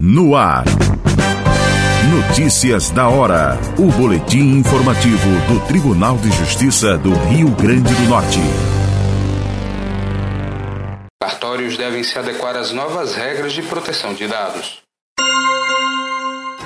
[0.00, 0.64] No ar.
[2.10, 3.58] Notícias da hora.
[3.78, 8.38] O boletim informativo do Tribunal de Justiça do Rio Grande do Norte.
[11.20, 14.82] Cartórios devem se adequar às novas regras de proteção de dados.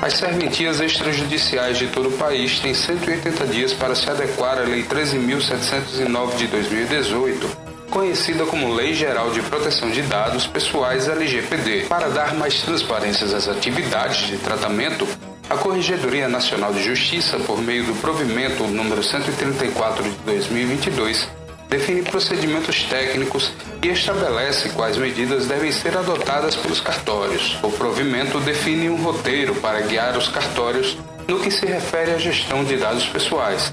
[0.00, 4.84] As serventias extrajudiciais de todo o país têm 180 dias para se adequar à Lei
[4.84, 11.86] 13.709 de 2018 conhecida como Lei Geral de Proteção de Dados Pessoais LGPD.
[11.88, 15.06] Para dar mais transparência às atividades de tratamento,
[15.48, 21.28] a Corregedoria Nacional de Justiça, por meio do provimento número 134 de 2022,
[21.68, 27.58] define procedimentos técnicos e estabelece quais medidas devem ser adotadas pelos cartórios.
[27.62, 32.64] O provimento define um roteiro para guiar os cartórios no que se refere à gestão
[32.64, 33.72] de dados pessoais,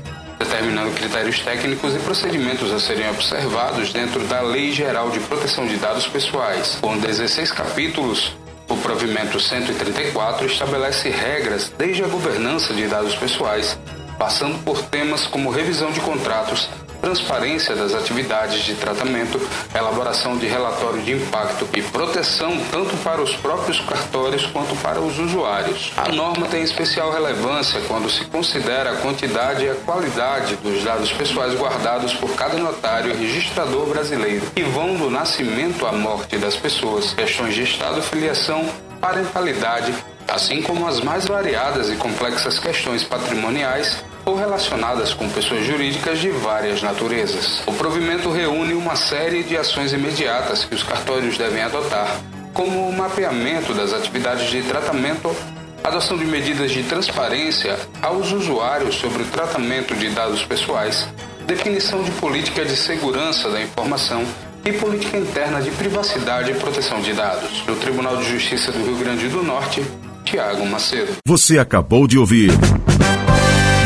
[0.56, 5.76] determinando critérios técnicos e procedimentos a serem observados dentro da Lei Geral de Proteção de
[5.76, 6.78] Dados Pessoais.
[6.82, 8.34] Com 16 capítulos,
[8.70, 13.78] o provimento 134 estabelece regras desde a governança de dados pessoais,
[14.18, 16.70] passando por temas como revisão de contratos,
[17.06, 19.40] transparência das atividades de tratamento,
[19.76, 25.20] elaboração de relatório de impacto e proteção tanto para os próprios cartórios quanto para os
[25.20, 25.94] usuários.
[25.96, 31.12] A norma tem especial relevância quando se considera a quantidade e a qualidade dos dados
[31.12, 36.56] pessoais guardados por cada notário e registrador brasileiro, que vão do nascimento à morte das
[36.56, 38.68] pessoas, questões de estado, filiação,
[39.00, 39.94] parentalidade,
[40.28, 46.30] assim como as mais variadas e complexas questões patrimoniais ou relacionadas com pessoas jurídicas de
[46.30, 47.62] várias naturezas.
[47.68, 52.20] O provimento reúne uma série de ações imediatas que os cartórios devem adotar,
[52.54, 55.36] como o mapeamento das atividades de tratamento,
[55.84, 61.08] adoção de medidas de transparência aos usuários sobre o tratamento de dados pessoais,
[61.46, 64.26] definição de política de segurança da informação
[64.66, 67.62] e política interna de privacidade e proteção de dados.
[67.68, 69.84] Do Tribunal de Justiça do Rio Grande do Norte,
[70.24, 71.14] Tiago Macedo.
[71.28, 72.50] Você acabou de ouvir.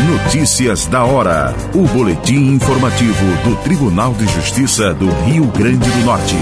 [0.08, 1.54] Notícias da hora.
[1.74, 6.36] O boletim informativo do Tribunal de Justiça do Rio Grande do Norte.